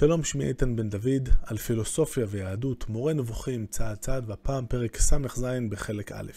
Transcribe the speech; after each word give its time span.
שלום, 0.00 0.24
שמי 0.24 0.44
איתן 0.44 0.76
בן 0.76 0.90
דוד, 0.90 1.28
על 1.42 1.56
פילוסופיה 1.56 2.26
ויהדות, 2.28 2.88
מורה 2.88 3.12
נבוכים 3.12 3.66
צעד 3.66 3.96
צעד, 3.96 4.24
והפעם 4.30 4.66
פרק 4.66 4.96
ס"ז 4.96 5.44
בחלק 5.70 6.12
א'. 6.12 6.30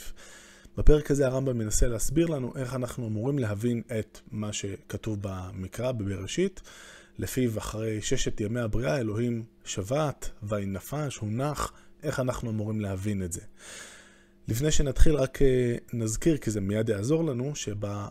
בפרק 0.77 1.11
הזה 1.11 1.27
הרמב"ם 1.27 1.57
מנסה 1.57 1.87
להסביר 1.87 2.27
לנו 2.27 2.53
איך 2.55 2.75
אנחנו 2.75 3.07
אמורים 3.07 3.39
להבין 3.39 3.81
את 3.99 4.19
מה 4.31 4.53
שכתוב 4.53 5.17
במקרא, 5.21 5.91
בבראשית, 5.91 6.61
לפיו 7.17 7.57
אחרי 7.57 8.01
ששת 8.01 8.41
ימי 8.41 8.59
הבריאה 8.59 8.97
אלוהים 8.97 9.43
שבת, 9.65 10.29
וינפש, 10.43 11.17
הונח, 11.17 11.73
איך 12.03 12.19
אנחנו 12.19 12.49
אמורים 12.49 12.81
להבין 12.81 13.23
את 13.23 13.31
זה. 13.31 13.41
לפני 14.47 14.71
שנתחיל 14.71 15.15
רק 15.15 15.41
אה, 15.41 15.75
נזכיר, 15.93 16.37
כי 16.37 16.51
זה 16.51 16.61
מיד 16.61 16.89
יעזור 16.89 17.23
לנו, 17.23 17.55
שבה... 17.55 18.07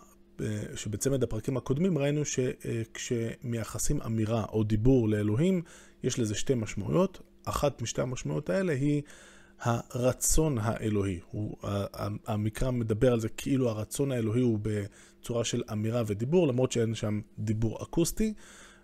שבצמד 0.74 1.22
הפרקים 1.22 1.56
הקודמים 1.56 1.98
ראינו 1.98 2.22
שכשמייחסים 2.24 4.02
אמירה 4.02 4.44
או 4.44 4.64
דיבור 4.64 5.08
לאלוהים, 5.08 5.62
יש 6.02 6.18
לזה 6.18 6.34
שתי 6.34 6.54
משמעויות. 6.54 7.20
אחת 7.44 7.82
משתי 7.82 8.00
המשמעויות 8.00 8.50
האלה 8.50 8.72
היא 8.72 9.02
הרצון 9.60 10.58
האלוהי. 10.58 11.20
הוא, 11.30 11.56
המקרא 12.26 12.70
מדבר 12.70 13.12
על 13.12 13.20
זה 13.20 13.28
כאילו 13.28 13.68
הרצון 13.68 14.12
האלוהי 14.12 14.40
הוא 14.40 14.58
בצורה 14.62 15.44
של 15.44 15.62
אמירה 15.72 16.02
ודיבור, 16.06 16.48
למרות 16.48 16.72
שאין 16.72 16.94
שם 16.94 17.20
דיבור 17.38 17.82
אקוסטי. 17.82 18.34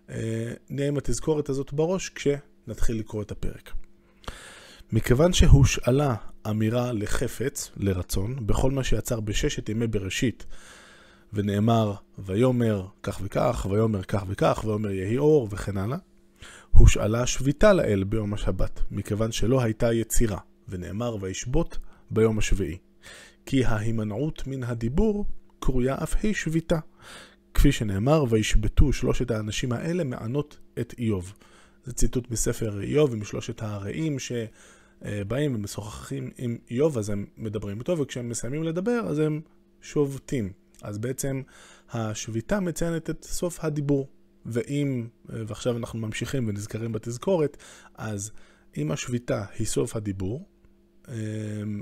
אה, 0.09 0.53
נהיה 0.69 0.87
עם 0.87 0.97
התזכורת 0.97 1.49
הזאת 1.49 1.73
בראש 1.73 2.09
כשנתחיל 2.09 2.99
לקרוא 2.99 3.21
את 3.21 3.31
הפרק. 3.31 3.71
מכיוון 4.91 5.33
שהושאלה 5.33 6.15
אמירה 6.49 6.91
לחפץ, 6.93 7.71
לרצון, 7.77 8.47
בכל 8.47 8.71
מה 8.71 8.83
שיצר 8.83 9.19
בששת 9.19 9.69
ימי 9.69 9.87
בראשית, 9.87 10.45
ונאמר, 11.33 11.93
ויאמר 12.19 12.87
כך 13.03 13.19
וכך, 13.23 13.67
ויאמר 13.69 14.03
כך 14.03 14.23
וכך, 14.27 14.63
ויאמר 14.65 14.91
יהי 14.91 15.17
אור, 15.17 15.47
וכן 15.51 15.77
הלאה. 15.77 15.97
הושאלה 16.71 17.27
שביתה 17.27 17.73
לאל 17.73 18.03
ביום 18.03 18.33
השבת, 18.33 18.79
מכיוון 18.91 19.31
שלא 19.31 19.61
הייתה 19.61 19.93
יצירה, 19.93 20.37
ונאמר 20.69 21.17
וישבות 21.21 21.77
ביום 22.11 22.37
השביעי. 22.37 22.77
כי 23.45 23.65
ההימנעות 23.65 24.47
מן 24.47 24.63
הדיבור 24.63 25.25
קרויה 25.59 25.95
אף 26.03 26.15
היא 26.23 26.33
שביתה. 26.33 26.79
כפי 27.53 27.71
שנאמר, 27.71 28.23
וישבתו 28.29 28.93
שלושת 28.93 29.31
האנשים 29.31 29.71
האלה 29.71 30.03
מענות 30.03 30.59
את 30.79 30.93
איוב. 30.97 31.33
זה 31.83 31.93
ציטוט 31.93 32.31
מספר 32.31 32.81
איוב 32.81 33.13
עם 33.13 33.23
שלושת 33.23 33.61
הרעים 33.61 34.17
שבאים 34.19 35.55
ומשוחחים 35.55 36.31
עם 36.37 36.57
איוב, 36.71 36.97
אז 36.97 37.09
הם 37.09 37.25
מדברים 37.37 37.79
איתו, 37.79 37.97
וכשהם 37.97 38.29
מסיימים 38.29 38.63
לדבר, 38.63 38.99
אז 39.07 39.19
הם 39.19 39.41
שובתים. 39.81 40.51
אז 40.83 40.97
בעצם 40.97 41.41
השביתה 41.91 42.59
מציינת 42.59 43.09
את 43.09 43.23
סוף 43.23 43.63
הדיבור. 43.63 44.07
ואם, 44.45 45.07
ועכשיו 45.25 45.77
אנחנו 45.77 45.99
ממשיכים 45.99 46.47
ונזכרים 46.47 46.91
בתזכורת, 46.91 47.57
אז 47.95 48.31
אם 48.77 48.91
השביתה 48.91 49.45
היא 49.59 49.67
סוף 49.67 49.95
הדיבור, 49.95 50.45
אמ, 51.07 51.81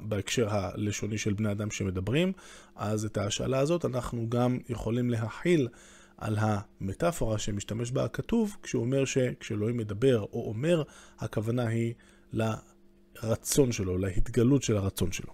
בהקשר 0.00 0.48
הלשוני 0.50 1.18
של 1.18 1.32
בני 1.32 1.52
אדם 1.52 1.70
שמדברים, 1.70 2.32
אז 2.76 3.04
את 3.04 3.16
ההשאלה 3.16 3.58
הזאת 3.58 3.84
אנחנו 3.84 4.30
גם 4.30 4.58
יכולים 4.68 5.10
להכיל 5.10 5.68
על 6.16 6.36
המטאפורה 6.40 7.38
שמשתמש 7.38 7.90
בה 7.90 8.04
הכתוב, 8.04 8.56
כשהוא 8.62 8.82
אומר 8.82 9.04
שכשאלוהים 9.04 9.76
מדבר 9.76 10.20
או 10.20 10.48
אומר, 10.48 10.82
הכוונה 11.18 11.66
היא 11.66 11.94
לרצון 12.32 13.72
שלו, 13.72 13.98
להתגלות 13.98 14.62
של 14.62 14.76
הרצון 14.76 15.12
שלו. 15.12 15.32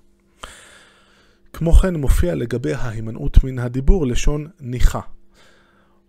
כמו 1.55 1.73
כן 1.73 1.95
מופיע 1.95 2.35
לגבי 2.35 2.75
ההימנעות 2.75 3.45
מן 3.45 3.59
הדיבור 3.59 4.07
לשון 4.07 4.49
נוחה. 4.61 5.01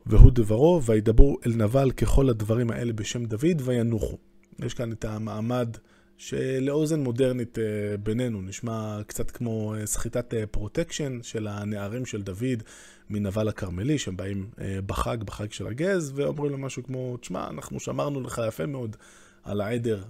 והוא 0.05 0.31
דברו, 0.33 0.81
וידברו 0.83 1.37
אל 1.45 1.51
נבל 1.55 1.91
ככל 1.91 2.29
הדברים 2.29 2.71
האלה 2.71 2.93
בשם 2.93 3.25
דוד, 3.25 3.61
וינוחו. 3.63 4.17
יש 4.59 4.73
כאן 4.73 4.91
את 4.91 5.05
המעמד 5.05 5.77
שלאוזן 6.17 6.99
מודרנית 6.99 7.59
אה, 7.59 7.97
בינינו 7.97 8.41
נשמע 8.41 8.99
קצת 9.07 9.31
כמו 9.31 9.75
אה, 9.75 9.85
סחיטת 9.85 10.33
אה, 10.33 10.47
פרוטקשן 10.47 11.19
של 11.23 11.47
הנערים 11.47 12.05
של 12.05 12.21
דוד 12.21 12.63
מנבל 13.09 13.47
הכרמלי, 13.47 13.97
שהם 13.97 14.17
באים 14.17 14.49
בחג, 14.85 15.23
בחג 15.23 15.51
של 15.51 15.67
הגז, 15.67 16.11
ואומרים 16.15 16.51
לו 16.51 16.57
משהו 16.57 16.83
כמו, 16.83 17.17
תשמע, 17.17 17.47
אנחנו 17.49 17.79
שמרנו 17.79 18.21
לך 18.21 18.41
יפה 18.47 18.65
מאוד 18.65 18.95
על 19.43 19.61
העדר 19.61 20.03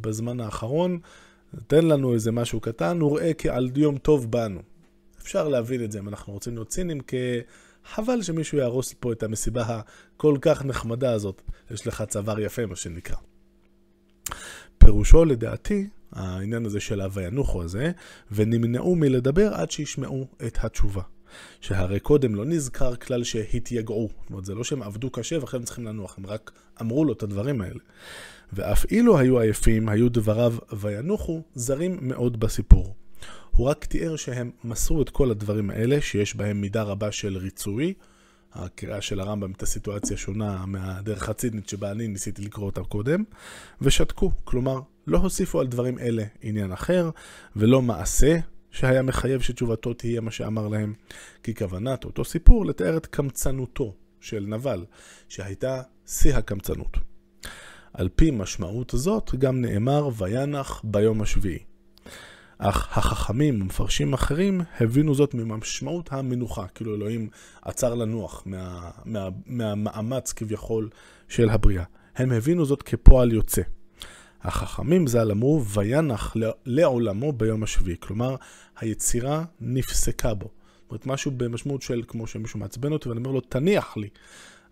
בזמן 0.00 0.40
האחרון, 0.40 0.98
תן 1.66 1.86
לנו 1.86 2.14
איזה 2.14 2.32
משהו 2.32 2.60
קטן, 2.60 3.02
וראה 3.02 3.34
כעל 3.34 3.70
יום 3.76 3.98
טוב 3.98 4.30
בנו. 4.30 4.60
אפשר 5.28 5.48
להבין 5.48 5.84
את 5.84 5.92
זה 5.92 5.98
אם 5.98 6.08
אנחנו 6.08 6.32
רוצים 6.32 6.54
להיות 6.54 6.68
צינים, 6.68 7.00
כי 7.00 7.16
חבל 7.84 8.22
שמישהו 8.22 8.58
יהרוס 8.58 8.94
פה 9.00 9.12
את 9.12 9.22
המסיבה 9.22 9.80
הכל 10.16 10.36
כך 10.40 10.64
נחמדה 10.64 11.12
הזאת. 11.12 11.42
יש 11.70 11.86
לך 11.86 12.02
צוואר 12.08 12.40
יפה, 12.40 12.66
מה 12.66 12.76
שנקרא. 12.76 13.16
פירושו 14.78 15.24
לדעתי, 15.24 15.88
העניין 16.12 16.66
הזה 16.66 16.80
של 16.80 17.00
ה"וינוחו" 17.00 17.62
הזה, 17.62 17.90
ונמנעו 18.32 18.96
מלדבר 18.96 19.54
עד 19.54 19.70
שישמעו 19.70 20.26
את 20.46 20.58
התשובה. 20.60 21.02
שהרי 21.60 22.00
קודם 22.00 22.34
לא 22.34 22.44
נזכר 22.44 22.96
כלל 22.96 23.24
שהתייגעו. 23.24 24.10
זאת 24.20 24.30
אומרת, 24.30 24.44
זה 24.44 24.54
לא 24.54 24.64
שהם 24.64 24.82
עבדו 24.82 25.10
קשה 25.10 25.38
ועכשיו 25.38 25.60
הם 25.60 25.66
צריכים 25.66 25.84
לנוח, 25.84 26.18
הם 26.18 26.26
רק 26.26 26.50
אמרו 26.80 27.04
לו 27.04 27.12
את 27.12 27.22
הדברים 27.22 27.60
האלה. 27.60 27.80
ואף 28.52 28.84
אילו 28.90 29.18
היו 29.18 29.40
עייפים, 29.40 29.88
היו 29.88 30.08
דבריו 30.08 30.54
וינוחו 30.72 31.42
זרים 31.54 31.98
מאוד 32.00 32.40
בסיפור. 32.40 32.94
הוא 33.58 33.66
רק 33.66 33.84
תיאר 33.84 34.16
שהם 34.16 34.50
מסרו 34.64 35.02
את 35.02 35.10
כל 35.10 35.30
הדברים 35.30 35.70
האלה, 35.70 36.00
שיש 36.00 36.36
בהם 36.36 36.60
מידה 36.60 36.82
רבה 36.82 37.12
של 37.12 37.36
ריצוי. 37.36 37.94
הקריאה 38.52 39.00
של 39.00 39.20
הרמב"ם 39.20 39.52
את 39.52 39.62
הסיטואציה 39.62 40.16
שונה 40.16 40.66
מהדרך 40.66 41.28
הצידנית 41.28 41.68
שבה 41.68 41.90
אני 41.90 42.08
ניסיתי 42.08 42.42
לקרוא 42.42 42.66
אותה 42.66 42.82
קודם, 42.82 43.24
ושתקו. 43.80 44.32
כלומר, 44.44 44.80
לא 45.06 45.18
הוסיפו 45.18 45.60
על 45.60 45.66
דברים 45.66 45.98
אלה 45.98 46.24
עניין 46.42 46.72
אחר, 46.72 47.10
ולא 47.56 47.82
מעשה 47.82 48.38
שהיה 48.70 49.02
מחייב 49.02 49.40
שתשובתו 49.40 49.94
תהיה 49.94 50.20
מה 50.20 50.30
שאמר 50.30 50.68
להם, 50.68 50.94
כי 51.42 51.54
כוונת 51.54 52.04
אותו 52.04 52.24
סיפור 52.24 52.66
לתאר 52.66 52.96
את 52.96 53.06
קמצנותו 53.06 53.94
של 54.20 54.44
נבל, 54.48 54.84
שהייתה 55.28 55.82
שיא 56.06 56.34
הקמצנות. 56.34 56.96
על 57.92 58.08
פי 58.16 58.30
משמעות 58.30 58.92
זאת 58.96 59.34
גם 59.34 59.60
נאמר 59.60 60.08
וינח 60.18 60.80
ביום 60.84 61.22
השביעי. 61.22 61.67
אך 62.58 62.98
החכמים 62.98 63.62
ומפרשים 63.62 64.12
אחרים 64.12 64.60
הבינו 64.80 65.14
זאת 65.14 65.34
ממשמעות 65.34 66.12
המנוחה, 66.12 66.66
כאילו 66.74 66.94
אלוהים 66.94 67.28
עצר 67.62 67.94
לנוח 67.94 68.42
מה, 68.46 68.90
מה, 69.04 69.28
מהמאמץ 69.46 70.32
כביכול 70.32 70.88
של 71.28 71.50
הבריאה. 71.50 71.84
הם 72.16 72.32
הבינו 72.32 72.64
זאת 72.64 72.82
כפועל 72.82 73.32
יוצא. 73.32 73.62
החכמים 74.42 75.06
ז"ל 75.06 75.30
אמרו, 75.30 75.64
וינח 75.64 76.36
לעולמו 76.66 77.32
ביום 77.32 77.62
השביעי. 77.62 77.96
כלומר, 78.00 78.36
היצירה 78.80 79.44
נפסקה 79.60 80.34
בו. 80.34 80.46
זאת 80.46 80.90
אומרת, 80.90 81.06
משהו 81.06 81.30
במשמעות 81.36 81.82
של, 81.82 82.02
כמו 82.08 82.26
שמישהו 82.26 82.60
מעצבן 82.60 82.92
אותי, 82.92 83.08
ואני 83.08 83.18
אומר 83.18 83.30
לו, 83.30 83.40
תניח 83.40 83.96
לי. 83.96 84.08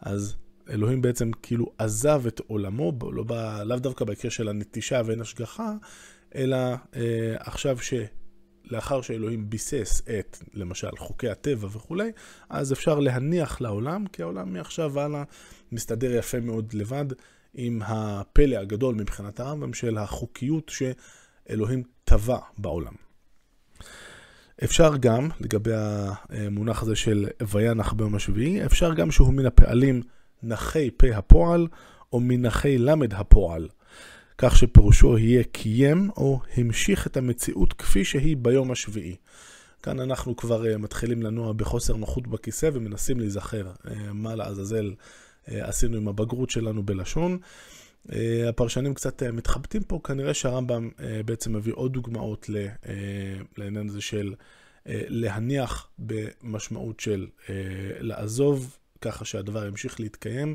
אז 0.00 0.36
אלוהים 0.70 1.02
בעצם 1.02 1.30
כאילו 1.42 1.72
עזב 1.78 2.22
את 2.26 2.40
עולמו, 2.46 2.92
לא 3.12 3.22
בא, 3.22 3.62
לאו 3.62 3.78
דווקא 3.78 4.04
בהקשר 4.04 4.28
של 4.28 4.48
הנטישה 4.48 5.02
ואין 5.04 5.20
השגחה, 5.20 5.72
אלא 6.36 6.56
אה, 6.96 7.34
עכשיו 7.38 7.78
שלאחר 7.78 9.00
שאלוהים 9.00 9.50
ביסס 9.50 10.02
את, 10.18 10.38
למשל, 10.54 10.96
חוקי 10.96 11.28
הטבע 11.28 11.68
וכולי, 11.72 12.10
אז 12.50 12.72
אפשר 12.72 12.98
להניח 12.98 13.60
לעולם, 13.60 14.06
כי 14.06 14.22
העולם 14.22 14.52
מעכשיו 14.52 14.92
והלאה 14.94 15.22
מסתדר 15.72 16.12
יפה 16.12 16.40
מאוד 16.40 16.72
לבד 16.72 17.04
עם 17.54 17.82
הפלא 17.84 18.56
הגדול 18.56 18.94
מבחינת 18.94 19.40
הרמב"ם 19.40 19.74
של 19.74 19.98
החוקיות 19.98 20.72
שאלוהים 20.72 21.82
טבע 22.04 22.38
בעולם. 22.58 22.92
אפשר 24.64 24.96
גם, 24.96 25.28
לגבי 25.40 25.70
המונח 25.74 26.82
הזה 26.82 26.96
של 26.96 27.28
וינח 27.48 27.92
ביום 27.92 28.14
השביעי, 28.14 28.64
אפשר 28.64 28.94
גם 28.94 29.10
שהוא 29.10 29.34
מן 29.34 29.46
הפעלים 29.46 30.02
נחי 30.42 30.90
פה 30.96 31.06
הפועל, 31.16 31.68
או 32.12 32.20
מנחי 32.20 32.78
למד 32.78 33.14
הפועל. 33.14 33.68
כך 34.38 34.56
שפירושו 34.56 35.18
יהיה 35.18 35.44
קיים 35.44 36.10
או 36.16 36.40
המשיך 36.56 37.06
את 37.06 37.16
המציאות 37.16 37.72
כפי 37.72 38.04
שהיא 38.04 38.36
ביום 38.36 38.70
השביעי. 38.70 39.16
כאן 39.82 40.00
אנחנו 40.00 40.36
כבר 40.36 40.64
uh, 40.64 40.78
מתחילים 40.78 41.22
לנוע 41.22 41.52
בחוסר 41.52 41.96
נוחות 41.96 42.26
בכיסא 42.26 42.70
ומנסים 42.72 43.20
להיזכר 43.20 43.70
uh, 43.84 43.88
מה 44.12 44.34
לעזאזל 44.34 44.94
uh, 44.94 45.50
עשינו 45.60 45.96
עם 45.96 46.08
הבגרות 46.08 46.50
שלנו 46.50 46.82
בלשון. 46.82 47.38
Uh, 48.08 48.12
הפרשנים 48.48 48.94
קצת 48.94 49.22
uh, 49.22 49.32
מתחבטים 49.32 49.82
פה, 49.82 50.00
כנראה 50.04 50.34
שהרמב"ם 50.34 50.90
uh, 50.96 51.02
בעצם 51.24 51.56
מביא 51.56 51.72
עוד 51.72 51.92
דוגמאות 51.92 52.48
ל, 52.48 52.66
uh, 52.66 52.86
לעניין 53.56 53.88
הזה 53.88 54.00
של 54.00 54.34
uh, 54.34 54.88
להניח 54.90 55.88
במשמעות 55.98 57.00
של 57.00 57.26
uh, 57.46 57.50
לעזוב, 58.00 58.76
ככה 59.00 59.24
שהדבר 59.24 59.66
ימשיך 59.66 60.00
להתקיים. 60.00 60.54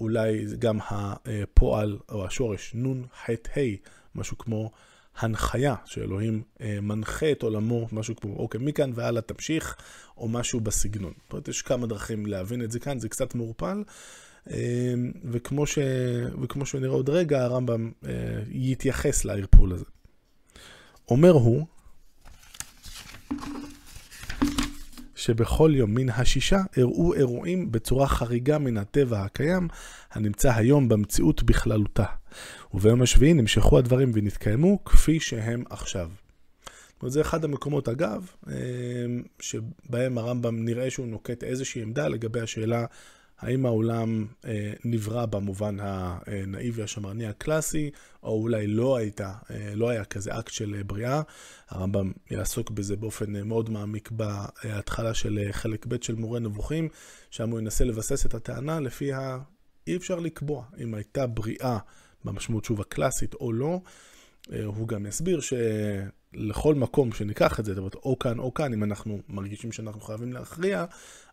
אולי 0.00 0.44
גם 0.58 0.78
הפועל 0.90 1.98
או 2.08 2.26
השורש 2.26 2.74
נון 2.74 3.06
ח' 3.24 3.30
ה', 3.30 3.60
משהו 4.14 4.38
כמו 4.38 4.70
הנחיה 5.18 5.74
שאלוהים 5.84 6.42
אה, 6.60 6.78
מנחה 6.82 7.32
את 7.32 7.42
עולמו, 7.42 7.88
משהו 7.92 8.16
כמו, 8.16 8.36
אוקיי, 8.36 8.60
מכאן 8.62 8.90
והלאה 8.94 9.22
תמשיך, 9.22 9.76
או 10.16 10.28
משהו 10.28 10.60
בסגנון. 10.60 11.12
זאת 11.22 11.32
אומרת, 11.32 11.48
יש 11.48 11.62
כמה 11.62 11.86
דרכים 11.86 12.26
להבין 12.26 12.62
את 12.62 12.70
זה 12.70 12.80
כאן, 12.80 12.98
זה 12.98 13.08
קצת 13.08 13.34
מעורפל. 13.34 13.84
וכמו, 15.24 15.66
ש... 15.66 15.78
וכמו 16.42 16.66
שנראה 16.66 16.94
עוד 16.94 17.08
רגע, 17.08 17.44
הרמב"ם 17.44 17.90
יתייחס 18.48 19.24
לערפול 19.24 19.72
הזה. 19.72 19.84
אומר 21.08 21.30
הוא, 21.30 21.66
שבכל 25.24 25.72
יום 25.74 25.94
מן 25.94 26.08
השישה 26.08 26.60
אירעו 26.76 27.14
אירועים 27.14 27.72
בצורה 27.72 28.06
חריגה 28.06 28.58
מן 28.58 28.76
הטבע 28.76 29.22
הקיים, 29.22 29.68
הנמצא 30.12 30.52
היום 30.54 30.88
במציאות 30.88 31.42
בכללותה. 31.42 32.04
וביום 32.74 33.02
השביעי 33.02 33.34
נמשכו 33.34 33.78
הדברים 33.78 34.10
ונתקיימו 34.14 34.84
כפי 34.84 35.20
שהם 35.20 35.64
עכשיו. 35.70 36.10
זה 37.06 37.20
אחד 37.20 37.44
המקומות, 37.44 37.88
אגב, 37.88 38.30
אה, 38.48 38.54
שבהם 39.40 40.18
הרמב"ם 40.18 40.64
נראה 40.64 40.90
שהוא 40.90 41.06
נוקט 41.06 41.44
איזושהי 41.44 41.82
עמדה 41.82 42.08
לגבי 42.08 42.40
השאלה 42.40 42.86
האם 43.40 43.66
העולם 43.66 44.26
אה, 44.44 44.72
נברא 44.84 45.26
במובן 45.26 45.76
הנאיבי 45.80 46.82
השמרני 46.82 47.26
הקלאסי, 47.26 47.90
או 48.22 48.42
אולי 48.42 48.66
לא 48.66 48.96
הייתה, 48.96 49.32
אה, 49.50 49.72
לא 49.74 49.88
היה 49.88 50.04
כזה 50.04 50.38
אקט 50.38 50.52
של 50.52 50.74
אה, 50.74 50.84
בריאה. 50.84 51.22
הרמב"ם 51.68 52.12
יעסוק 52.30 52.70
בזה 52.70 52.96
באופן 52.96 53.36
אה, 53.36 53.44
מאוד 53.44 53.70
מעמיק 53.70 54.10
בהתחלה 54.10 55.14
של 55.14 55.38
אה, 55.38 55.52
חלק 55.52 55.86
ב' 55.86 56.02
של 56.02 56.14
מורה 56.14 56.40
נבוכים, 56.40 56.88
שם 57.30 57.50
הוא 57.50 57.58
ינסה 57.58 57.84
לבסס 57.84 58.26
את 58.26 58.34
הטענה 58.34 58.80
לפיה 58.80 59.38
אי 59.86 59.96
אפשר 59.96 60.20
לקבוע 60.20 60.64
אם 60.78 60.94
הייתה 60.94 61.26
בריאה 61.26 61.78
במשמעות 62.24 62.64
שוב 62.64 62.80
הקלאסית 62.80 63.34
או 63.34 63.52
לא. 63.52 63.80
אה, 64.52 64.64
הוא 64.64 64.88
גם 64.88 65.06
יסביר 65.06 65.40
שלכל 65.40 66.74
מקום 66.74 67.12
שניקח 67.12 67.60
את 67.60 67.64
זה, 67.64 67.72
זאת 67.72 67.78
אומרת, 67.78 67.94
או 67.94 68.18
כאן 68.18 68.38
או 68.38 68.54
כאן, 68.54 68.72
אם 68.72 68.84
אנחנו 68.84 69.20
מרגישים 69.28 69.72
שאנחנו 69.72 70.00
חייבים 70.00 70.32
להכריע, 70.32 70.84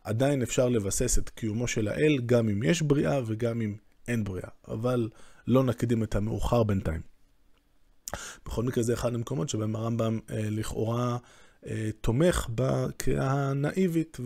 עדיין 0.03 0.41
אפשר 0.41 0.69
לבסס 0.69 1.17
את 1.17 1.29
קיומו 1.29 1.67
של 1.67 1.87
האל, 1.87 2.19
גם 2.25 2.49
אם 2.49 2.63
יש 2.63 2.81
בריאה 2.81 3.19
וגם 3.25 3.61
אם 3.61 3.75
אין 4.07 4.23
בריאה. 4.23 4.49
אבל 4.67 5.09
לא 5.47 5.63
נקדים 5.63 6.03
את 6.03 6.15
המאוחר 6.15 6.63
בינתיים. 6.63 7.01
בכל 8.45 8.63
מקרה 8.63 8.83
זה 8.83 8.93
אחד 8.93 9.15
המקומות 9.15 9.49
שבהם 9.49 9.75
הרמב"ם 9.75 10.19
אה, 10.29 10.49
לכאורה 10.49 11.17
אה, 11.67 11.89
תומך 12.01 12.47
בקריאה 12.55 13.31
הנאיבית 13.31 14.17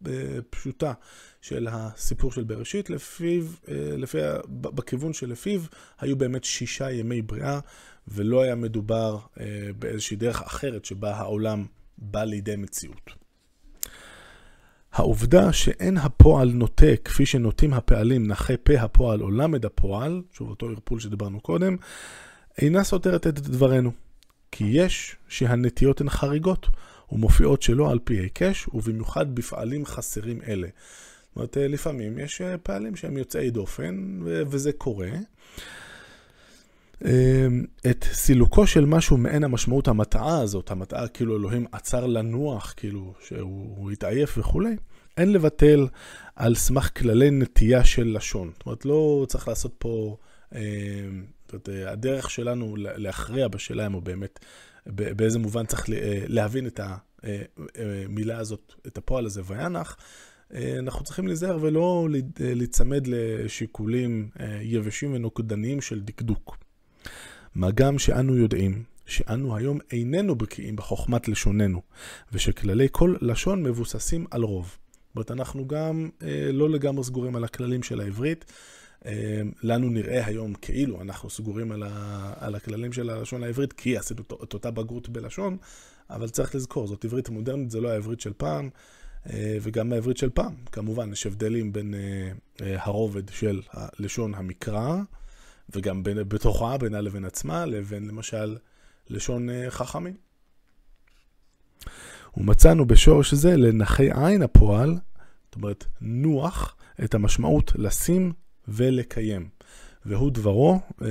והפשוטה 0.00 0.92
של 1.40 1.68
הסיפור 1.70 2.32
של 2.32 2.44
בראשית, 2.44 2.90
לפיו, 2.90 3.44
אה, 3.68 3.96
לפי, 3.96 4.18
בכיוון 4.48 5.12
שלפיו 5.12 5.60
היו 5.98 6.16
באמת 6.16 6.44
שישה 6.44 6.90
ימי 6.90 7.22
בריאה, 7.22 7.60
ולא 8.08 8.42
היה 8.42 8.54
מדובר 8.54 9.18
אה, 9.40 9.70
באיזושהי 9.78 10.16
דרך 10.16 10.42
אחרת 10.42 10.84
שבה 10.84 11.14
העולם 11.14 11.66
בא 11.98 12.24
לידי 12.24 12.56
מציאות. 12.56 13.21
העובדה 14.92 15.52
שאין 15.52 15.96
הפועל 15.96 16.48
נוטה 16.48 16.96
כפי 17.04 17.26
שנוטים 17.26 17.74
הפעלים 17.74 18.26
נחי 18.26 18.54
פה 18.62 18.80
הפועל 18.80 19.22
או 19.22 19.30
למד 19.30 19.64
הפועל, 19.64 20.22
שוב 20.32 20.48
אותו 20.48 20.68
ערפול 20.68 21.00
שדיברנו 21.00 21.40
קודם, 21.40 21.76
אינה 22.58 22.84
סותרת 22.84 23.26
את 23.26 23.38
דברנו. 23.38 23.92
כי 24.52 24.64
יש 24.64 25.16
שהנטיות 25.28 26.00
הן 26.00 26.08
חריגות 26.08 26.66
ומופיעות 27.12 27.62
שלא 27.62 27.90
על 27.90 27.98
פי 28.04 28.14
היקש, 28.14 28.68
ובמיוחד 28.74 29.34
בפעלים 29.34 29.86
חסרים 29.86 30.40
אלה. 30.46 30.68
זאת 30.68 31.36
אומרת, 31.36 31.56
לפעמים 31.56 32.18
יש 32.18 32.42
פעלים 32.62 32.96
שהם 32.96 33.16
יוצאי 33.16 33.50
דופן, 33.50 34.20
וזה 34.24 34.72
קורה. 34.72 35.08
את 37.90 38.04
סילוקו 38.04 38.66
של 38.66 38.84
משהו 38.84 39.16
מעין 39.16 39.44
המשמעות 39.44 39.88
המטעה 39.88 40.40
הזאת, 40.40 40.70
המטעה 40.70 41.08
כאילו 41.08 41.36
אלוהים 41.36 41.66
עצר 41.72 42.06
לנוח, 42.06 42.74
כאילו 42.76 43.14
שהוא 43.20 43.90
התעייף 43.90 44.38
וכולי, 44.38 44.76
אין 45.16 45.32
לבטל 45.32 45.86
על 46.36 46.54
סמך 46.54 46.90
כללי 46.96 47.30
נטייה 47.30 47.84
של 47.84 48.16
לשון. 48.16 48.50
זאת 48.52 48.66
אומרת, 48.66 48.84
לא 48.84 49.26
צריך 49.28 49.48
לעשות 49.48 49.74
פה, 49.78 50.16
זאת 50.50 50.58
אומרת, 51.52 51.68
הדרך 51.86 52.30
שלנו 52.30 52.76
להכריע 52.76 53.48
בשאלה 53.48 53.86
אם 53.86 53.92
הוא 53.92 54.02
באמת, 54.02 54.38
באיזה 54.86 55.38
מובן 55.38 55.66
צריך 55.66 55.84
להבין 56.26 56.66
את 56.66 56.80
המילה 57.74 58.38
הזאת, 58.38 58.74
את 58.86 58.98
הפועל 58.98 59.26
הזה, 59.26 59.42
וינח. 59.46 59.96
אנחנו 60.78 61.04
צריכים 61.04 61.26
להיזהר 61.26 61.58
ולא 61.60 62.08
להיצמד 62.40 63.06
לשיקולים 63.06 64.28
יבשים 64.62 65.14
ונוקדניים 65.14 65.80
של 65.80 66.00
דקדוק. 66.00 66.61
מה 67.54 67.70
גם 67.70 67.98
שאנו 67.98 68.36
יודעים 68.36 68.82
שאנו 69.06 69.56
היום 69.56 69.78
איננו 69.92 70.34
בקיאים 70.34 70.76
בחוכמת 70.76 71.28
לשוננו, 71.28 71.82
ושכללי 72.32 72.88
כל 72.92 73.14
לשון 73.20 73.62
מבוססים 73.62 74.26
על 74.30 74.42
רוב. 74.42 74.64
זאת 74.66 75.16
אומרת, 75.16 75.30
אנחנו 75.30 75.68
גם 75.68 76.08
אה, 76.22 76.52
לא 76.52 76.70
לגמרי 76.70 77.04
סגורים 77.04 77.36
על 77.36 77.44
הכללים 77.44 77.82
של 77.82 78.00
העברית. 78.00 78.44
אה, 79.06 79.42
לנו 79.62 79.90
נראה 79.90 80.26
היום 80.26 80.54
כאילו 80.54 81.00
אנחנו 81.02 81.30
סגורים 81.30 81.72
על, 81.72 81.82
ה, 81.82 82.32
על 82.36 82.54
הכללים 82.54 82.92
של 82.92 83.10
הלשון 83.10 83.42
העברית, 83.42 83.72
כי 83.72 83.96
עשינו 83.96 84.22
את 84.42 84.54
אותה 84.54 84.70
בגרות 84.70 85.08
בלשון, 85.08 85.56
אבל 86.10 86.28
צריך 86.28 86.54
לזכור, 86.54 86.86
זאת 86.86 87.04
עברית 87.04 87.28
מודרנית, 87.28 87.70
זה 87.70 87.80
לא 87.80 87.88
העברית 87.88 88.20
של 88.20 88.32
פעם, 88.36 88.68
אה, 89.30 89.56
וגם 89.62 89.90
בעברית 89.90 90.16
של 90.16 90.30
פעם. 90.30 90.54
כמובן, 90.72 91.12
יש 91.12 91.26
הבדלים 91.26 91.72
בין 91.72 91.94
אה, 91.94 92.32
אה, 92.66 92.76
הרובד 92.82 93.28
של 93.28 93.60
לשון 93.98 94.34
המקרא, 94.34 94.96
וגם 95.70 96.02
בין, 96.02 96.28
בתוכה, 96.28 96.78
בינה 96.78 97.00
לבין 97.00 97.24
עצמה, 97.24 97.66
לבין 97.66 98.06
למשל 98.06 98.56
לשון 99.10 99.50
אה, 99.50 99.70
חכמים. 99.70 100.14
ומצאנו 102.36 102.86
בשורש 102.86 103.34
זה 103.34 103.56
לנחי 103.56 104.08
עין 104.12 104.42
הפועל, 104.42 104.98
זאת 105.44 105.54
אומרת, 105.54 105.84
נוח, 106.00 106.76
את 107.04 107.14
המשמעות 107.14 107.72
לשים 107.74 108.32
ולקיים. 108.68 109.48
והוא 110.06 110.30
דברו, 110.30 110.80
אה, 111.02 111.08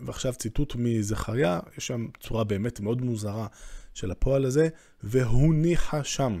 ועכשיו 0.00 0.32
ציטוט 0.32 0.74
מזכריה, 0.78 1.60
יש 1.78 1.86
שם 1.86 2.06
צורה 2.20 2.44
באמת 2.44 2.80
מאוד 2.80 3.02
מוזרה 3.02 3.46
של 3.94 4.10
הפועל 4.10 4.44
הזה, 4.44 4.68
והוניחה 5.02 6.04
שם. 6.04 6.40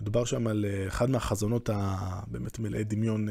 מדובר 0.00 0.24
שם 0.24 0.46
על 0.46 0.64
אה, 0.68 0.88
אחד 0.88 1.10
מהחזונות 1.10 1.70
הבאמת 1.72 2.58
מלאי 2.58 2.84
דמיון 2.84 3.28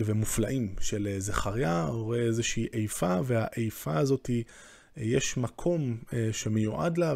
ומופלאים 0.00 0.74
של 0.80 1.14
זכריה, 1.18 1.82
הוא 1.84 2.02
רואה 2.02 2.20
איזושהי 2.20 2.66
איפה, 2.72 3.16
והאיפה 3.24 3.98
הזאת, 3.98 4.30
יש 4.96 5.36
מקום 5.36 5.98
שמיועד 6.32 6.98
לה, 6.98 7.14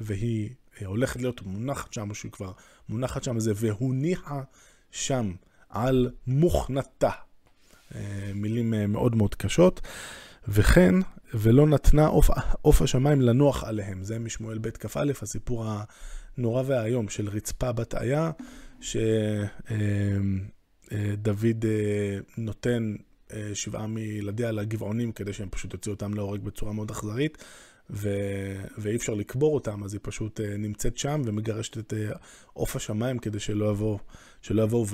והיא 0.00 0.50
הולכת 0.84 1.20
להיות 1.20 1.42
מונחת 1.42 1.92
שם, 1.92 2.10
או 2.10 2.14
שהיא 2.14 2.32
כבר 2.32 2.52
מונחת 2.88 3.24
שם, 3.24 3.38
זה 3.38 3.52
והוניחה 3.56 4.42
שם 4.90 5.32
על 5.68 6.10
מוכנתה. 6.26 7.10
מילים 8.34 8.74
מאוד 8.88 9.16
מאוד 9.16 9.34
קשות. 9.34 9.80
וכן, 10.48 10.94
ולא 11.34 11.66
נתנה 11.66 12.06
עוף, 12.06 12.30
עוף 12.62 12.82
השמיים 12.82 13.20
לנוח 13.20 13.64
עליהם. 13.64 14.04
זה 14.04 14.18
משמואל 14.18 14.58
ב' 14.58 14.70
כ"א, 14.70 15.04
הסיפור 15.22 15.66
הנורא 16.38 16.62
והאיום 16.66 17.08
של 17.08 17.28
רצפה 17.28 17.72
בת 17.72 17.94
איה, 17.94 18.30
ש... 18.80 18.96
דוד 21.16 21.64
אה, 21.64 22.18
נותן 22.36 22.94
אה, 23.32 23.50
שבעה 23.54 23.86
מילדיה 23.86 24.52
לגבעונים 24.52 25.12
כדי 25.12 25.32
שהם 25.32 25.48
פשוט 25.50 25.74
יוציאו 25.74 25.94
אותם 25.94 26.14
להורג 26.14 26.40
בצורה 26.42 26.72
מאוד 26.72 26.90
אכזרית, 26.90 27.44
ו... 27.90 28.10
ואי 28.78 28.96
אפשר 28.96 29.14
לקבור 29.14 29.54
אותם, 29.54 29.84
אז 29.84 29.94
היא 29.94 30.00
פשוט 30.02 30.40
אה, 30.40 30.56
נמצאת 30.56 30.98
שם 30.98 31.22
ומגרשת 31.24 31.78
את 31.78 31.92
עוף 32.52 32.76
השמיים 32.76 33.18
כדי 33.18 33.40
שלא 33.40 33.70
יבואו, 33.70 33.98
שלא 34.42 34.62
יבואו 34.62 34.86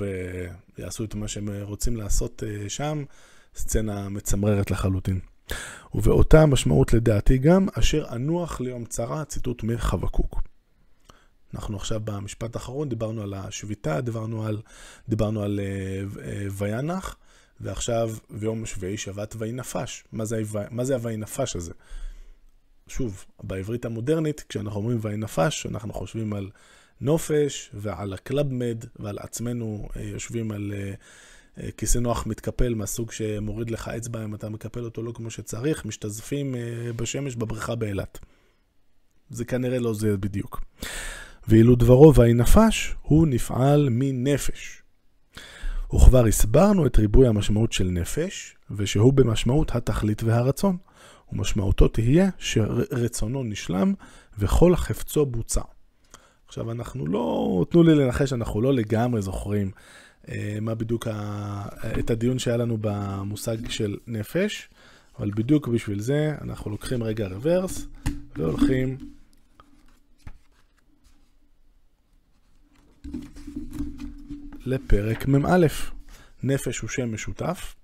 ויעשו 0.77 1.03
את 1.03 1.15
מה 1.15 1.27
שהם 1.27 1.49
רוצים 1.61 1.97
לעשות 1.97 2.43
שם, 2.67 3.03
סצנה 3.55 4.09
מצמררת 4.09 4.71
לחלוטין. 4.71 5.19
ובאותה 5.93 6.41
המשמעות 6.41 6.93
לדעתי 6.93 7.37
גם, 7.37 7.67
אשר 7.73 8.05
אנוח 8.11 8.61
ליום 8.61 8.85
צרה, 8.85 9.25
ציטוט 9.25 9.63
מחבקוק. 9.63 10.52
אנחנו 11.53 11.77
עכשיו 11.77 12.01
במשפט 12.03 12.55
האחרון 12.55 12.89
דיברנו 12.89 13.21
על 13.21 13.33
השביתה, 13.33 14.01
דיברנו 14.01 14.45
על, 14.45 14.61
דיברנו 15.09 15.43
על 15.43 15.59
uh, 15.59 16.15
uh, 16.15 16.19
וינח, 16.51 17.15
ועכשיו 17.59 18.11
ויום 18.29 18.63
השביעי 18.63 18.97
שבת 18.97 19.35
וינפש. 19.37 20.03
מה 20.11 20.25
זה, 20.25 20.41
זה 20.83 20.95
הוינפש 20.95 21.55
הזה? 21.55 21.73
שוב, 22.87 23.25
בעברית 23.43 23.85
המודרנית, 23.85 24.45
כשאנחנו 24.49 24.79
אומרים 24.79 24.99
וינפש, 25.01 25.65
אנחנו 25.65 25.93
חושבים 25.93 26.33
על 26.33 26.49
נופש 27.01 27.69
ועל 27.73 28.13
הקלאבמד 28.13 28.85
ועל 28.95 29.17
עצמנו 29.19 29.89
uh, 29.91 29.99
יושבים 29.99 30.51
על 30.51 30.73
uh, 31.57 31.71
כיסא 31.77 31.97
נוח 31.97 32.27
מתקפל 32.27 32.73
מהסוג 32.73 33.11
שמוריד 33.11 33.69
לך 33.69 33.87
אצבע 33.87 34.25
אם 34.25 34.35
אתה 34.35 34.49
מקפל 34.49 34.83
אותו 34.83 35.03
לא 35.03 35.11
כמו 35.11 35.31
שצריך, 35.31 35.85
משתזפים 35.85 36.55
בשמש 36.95 37.35
בבריכה 37.35 37.75
באילת. 37.75 38.19
זה 39.29 39.45
כנראה 39.45 39.79
לא 39.79 39.93
זה 39.93 40.17
בדיוק. 40.17 40.61
ואילו 41.47 41.75
דברו 41.75 42.15
וינפש 42.15 42.95
הוא 43.01 43.27
נפעל 43.27 43.87
מנפש. 43.91 44.83
וכבר 45.95 46.25
הסברנו 46.25 46.85
את 46.85 46.97
ריבוי 46.97 47.27
המשמעות 47.27 47.73
של 47.73 47.87
נפש, 47.91 48.55
ושהוא 48.71 49.13
במשמעות 49.13 49.75
התכלית 49.75 50.23
והרצון. 50.23 50.77
ומשמעותו 51.31 51.87
תהיה 51.87 52.29
שרצונו 52.37 53.43
נשלם 53.43 53.93
וכל 54.39 54.75
חפצו 54.75 55.25
בוצע. 55.25 55.61
עכשיו 56.47 56.71
אנחנו 56.71 57.07
לא, 57.07 57.65
תנו 57.69 57.83
לי 57.83 57.95
לנחש, 57.95 58.33
אנחנו 58.33 58.61
לא 58.61 58.73
לגמרי 58.73 59.21
זוכרים 59.21 59.71
מה 60.61 60.75
בדיוק, 60.75 61.07
ה... 61.07 61.65
את 61.99 62.09
הדיון 62.09 62.39
שהיה 62.39 62.57
לנו 62.57 62.77
במושג 62.81 63.69
של 63.69 63.97
נפש, 64.07 64.69
אבל 65.19 65.31
בדיוק 65.35 65.67
בשביל 65.67 65.99
זה 65.99 66.35
אנחנו 66.41 66.71
לוקחים 66.71 67.03
רגע 67.03 67.27
רוורס 67.27 67.87
והולכים 68.35 68.97
לפרק 74.65 75.27
מ"א. 75.27 75.67
נפש 76.43 76.79
הוא 76.79 76.89
שם 76.89 77.13
משותף, 77.13 77.75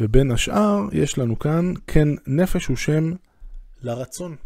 ובין 0.00 0.30
השאר 0.30 0.88
יש 0.92 1.18
לנו 1.18 1.38
כאן, 1.38 1.72
כן, 1.86 2.08
נפש 2.26 2.66
הוא 2.66 2.76
שם 2.76 3.12
לרצון. 3.82 4.36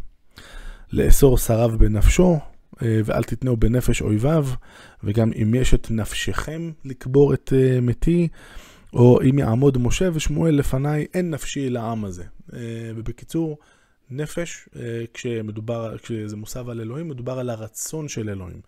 לאסור 0.92 1.38
שריו 1.38 1.78
בנפשו, 1.78 2.38
אה, 2.82 3.00
ואל 3.04 3.22
תתנאו 3.22 3.56
בנפש 3.56 4.02
אויביו, 4.02 4.46
וגם 5.04 5.32
אם 5.42 5.54
יש 5.54 5.74
את 5.74 5.90
נפשכם 5.90 6.70
לקבור 6.84 7.34
את 7.34 7.52
אה, 7.56 7.80
מתי, 7.80 8.28
או 8.92 9.22
אם 9.22 9.38
יעמוד 9.38 9.78
משה 9.78 10.08
ושמואל 10.12 10.54
לפניי, 10.54 11.06
אין 11.14 11.30
נפשי 11.30 11.70
לעם 11.70 12.04
הזה. 12.04 12.24
אה, 12.52 12.58
ובקיצור, 12.96 13.58
נפש, 14.10 14.68
כשמדובר, 15.14 15.98
כשזה 15.98 16.36
מוסב 16.36 16.68
על 16.68 16.80
אלוהים, 16.80 17.08
מדובר 17.08 17.38
על 17.38 17.50
הרצון 17.50 18.08
של 18.08 18.30
אלוהים. 18.30 18.60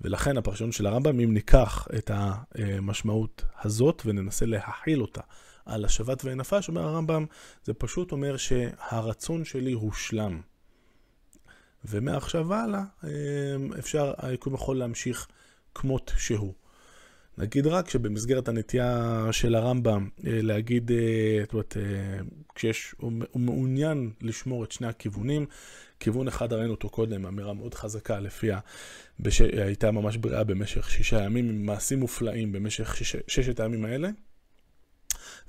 ולכן 0.00 0.36
הפרשנות 0.36 0.72
של 0.72 0.86
הרמב"ם, 0.86 1.20
אם 1.20 1.34
ניקח 1.34 1.88
את 1.98 2.10
המשמעות 2.14 3.42
הזאת 3.62 4.02
וננסה 4.06 4.46
להכיל 4.46 5.02
אותה 5.02 5.20
על 5.66 5.84
השבת 5.84 6.22
ונפש, 6.24 6.68
אומר 6.68 6.82
הרמב"ם, 6.82 7.26
זה 7.64 7.74
פשוט 7.74 8.12
אומר 8.12 8.36
שהרצון 8.36 9.44
שלי 9.44 9.72
הושלם. 9.72 10.40
ומעכשיו 11.84 12.48
והלאה 12.48 12.82
אפשר, 13.78 14.12
היקום 14.18 14.54
יכול 14.54 14.76
להמשיך 14.78 15.26
כמות 15.74 16.12
שהוא. 16.16 16.54
נגיד 17.38 17.66
רק 17.66 17.90
שבמסגרת 17.90 18.48
הנטייה 18.48 19.28
של 19.32 19.54
הרמב"ם 19.54 20.08
להגיד, 20.18 20.90
זאת 21.42 21.52
אומרת, 21.52 21.76
כשיש, 22.54 22.94
הוא 22.98 23.12
מעוניין 23.34 24.10
לשמור 24.20 24.64
את 24.64 24.72
שני 24.72 24.86
הכיוונים, 24.86 25.46
כיוון 26.00 26.28
אחד 26.28 26.52
ראינו 26.52 26.70
אותו 26.70 26.88
קודם, 26.88 27.26
אמירה 27.26 27.52
מאוד 27.52 27.74
חזקה 27.74 28.20
לפיה 28.20 28.58
בש... 29.20 29.40
הייתה 29.40 29.90
ממש 29.90 30.16
בריאה 30.16 30.44
במשך 30.44 30.90
שישה 30.90 31.22
ימים, 31.22 31.48
עם 31.48 31.66
מעשים 31.66 32.00
מופלאים 32.00 32.52
במשך 32.52 32.96
שש... 32.96 33.16
ששת 33.26 33.60
הימים 33.60 33.84
האלה. 33.84 34.08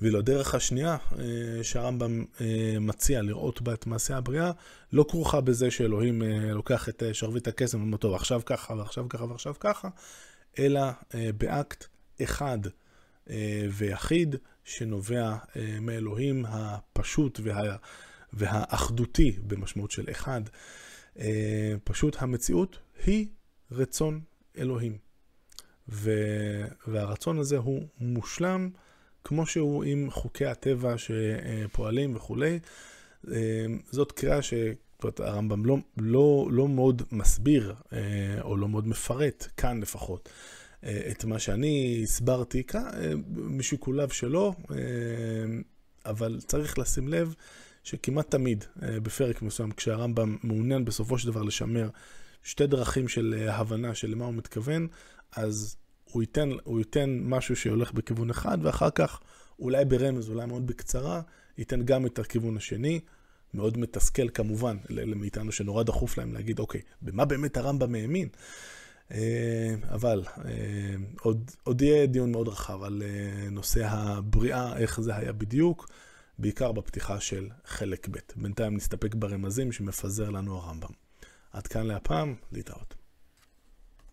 ואילו 0.01 0.19
הדרך 0.19 0.55
השנייה 0.55 0.97
אה, 1.19 1.63
שהרמב"ם 1.63 2.25
אה, 2.41 2.77
מציע 2.79 3.21
לראות 3.21 3.61
בה 3.61 3.73
את 3.73 3.87
מעשה 3.87 4.17
הבריאה, 4.17 4.51
לא 4.93 5.05
כרוכה 5.09 5.41
בזה 5.41 5.71
שאלוהים 5.71 6.23
אה, 6.23 6.53
לוקח 6.53 6.89
את 6.89 7.03
שרביט 7.13 7.47
הקסם 7.47 7.79
ואומר, 7.79 7.97
טוב, 7.97 8.15
עכשיו 8.15 8.41
ככה 8.45 8.73
ועכשיו 8.73 9.09
ככה 9.09 9.23
ועכשיו 9.23 9.53
ככה, 9.59 9.89
אלא 10.59 10.81
באקט 11.37 11.85
אחד 12.23 12.59
ויחיד 13.71 14.35
שנובע 14.63 15.35
מאלוהים 15.81 16.45
הפשוט 16.47 17.39
וה, 17.43 17.75
והאחדותי 18.33 19.37
במשמעות 19.47 19.91
של 19.91 20.05
אחד. 20.11 20.41
פשוט 21.83 22.15
המציאות 22.19 22.79
היא 23.05 23.27
רצון 23.71 24.21
אלוהים. 24.57 24.97
והרצון 26.87 27.39
הזה 27.39 27.57
הוא 27.57 27.87
מושלם. 27.99 28.69
כמו 29.23 29.45
שהוא 29.45 29.83
עם 29.83 30.11
חוקי 30.11 30.45
הטבע 30.45 30.95
שפועלים 30.97 32.15
וכולי. 32.15 32.59
אה, 33.31 33.65
זאת 35.01 35.17
קריאה 35.17 35.31
שהרמב"ם 35.31 35.65
לא, 35.65 35.77
לא, 35.97 36.47
לא 36.51 36.67
מאוד 36.67 37.01
מסביר, 37.11 37.75
אה, 37.93 38.41
או 38.41 38.57
לא 38.57 38.69
מאוד 38.69 38.87
מפרט, 38.87 39.47
כאן 39.57 39.81
לפחות, 39.81 40.29
אה, 40.83 41.07
את 41.11 41.25
מה 41.25 41.39
שאני 41.39 41.99
הסברתי 42.03 42.63
כאן, 42.63 42.83
משיקוליו 43.35 44.09
שלו, 44.09 44.53
אבל 46.05 46.39
צריך 46.47 46.79
לשים 46.79 47.07
לב 47.07 47.35
שכמעט 47.83 48.31
תמיד 48.31 48.65
בפרק 48.77 49.41
מסוים, 49.41 49.71
כשהרמב"ם 49.71 50.37
מעוניין 50.43 50.85
בסופו 50.85 51.17
של 51.17 51.27
דבר 51.27 51.43
לשמר 51.43 51.89
שתי 52.43 52.67
דרכים 52.67 53.07
של 53.07 53.47
הבנה 53.49 53.95
של 53.95 54.11
למה 54.11 54.25
הוא 54.25 54.33
מתכוון, 54.33 54.87
אז 55.35 55.77
הוא 56.11 56.23
ייתן, 56.23 56.49
הוא 56.63 56.79
ייתן 56.79 57.19
משהו 57.23 57.55
שהולך 57.55 57.91
בכיוון 57.91 58.29
אחד, 58.29 58.57
ואחר 58.61 58.89
כך, 58.89 59.19
אולי 59.59 59.85
ברמז, 59.85 60.29
אולי 60.29 60.45
מאוד 60.45 60.67
בקצרה, 60.67 61.21
ייתן 61.57 61.83
גם 61.85 62.05
את 62.05 62.19
הכיוון 62.19 62.57
השני. 62.57 62.99
מאוד 63.55 63.77
מתסכל 63.77 64.29
כמובן, 64.29 64.77
לאלה 64.89 65.15
מאיתנו 65.15 65.51
שנורא 65.51 65.83
דחוף 65.83 66.17
להם 66.17 66.33
להגיד, 66.33 66.59
אוקיי, 66.59 66.81
במה 67.01 67.25
באמת 67.25 67.57
הרמב"ם 67.57 67.95
האמין? 67.95 68.29
אה, 69.11 69.75
אבל 69.93 70.23
אה, 70.45 70.95
עוד, 71.21 71.51
עוד 71.63 71.81
יהיה 71.81 72.05
דיון 72.05 72.31
מאוד 72.31 72.47
רחב 72.47 72.83
על 72.83 73.03
אה, 73.05 73.49
נושא 73.49 73.85
הבריאה, 73.85 74.77
איך 74.77 75.01
זה 75.01 75.15
היה 75.15 75.31
בדיוק, 75.31 75.89
בעיקר 76.39 76.71
בפתיחה 76.71 77.19
של 77.19 77.49
חלק 77.65 78.07
ב'. 78.11 78.17
בינתיים 78.35 78.75
נסתפק 78.75 79.15
ברמזים 79.15 79.71
שמפזר 79.71 80.29
לנו 80.29 80.57
הרמב"ם. 80.57 80.89
עד 81.51 81.67
כאן 81.67 81.85
להפעם, 81.85 82.35
להתראות. 82.51 83.04